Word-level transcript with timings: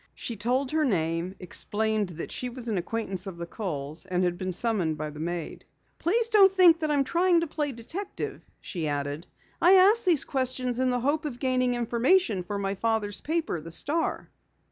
She 0.15 0.35
told 0.35 0.71
her 0.71 0.83
name, 0.83 1.35
explained 1.37 2.09
that 2.17 2.31
she 2.31 2.49
was 2.49 2.67
an 2.67 2.75
acquaintance 2.75 3.27
of 3.27 3.37
the 3.37 3.45
Kohls, 3.45 4.03
and 4.07 4.23
had 4.23 4.35
been 4.35 4.51
summoned 4.51 4.97
by 4.97 5.11
the 5.11 5.19
maid. 5.19 5.63
"Please 5.99 6.27
don't 6.29 6.51
think 6.51 6.79
that 6.79 6.89
I 6.89 6.95
am 6.95 7.03
trying 7.03 7.41
to 7.41 7.45
play 7.45 7.71
detective," 7.71 8.41
she 8.59 8.87
added. 8.87 9.27
"I 9.61 9.73
ask 9.73 10.03
these 10.03 10.25
questions 10.25 10.79
in 10.79 10.89
the 10.89 11.01
hope 11.01 11.23
of 11.23 11.37
gaining 11.37 11.75
information 11.75 12.41
for 12.41 12.57
my 12.57 12.73
father's 12.73 13.21
paper, 13.21 13.61
the 13.61 13.69
Star." 13.69 14.31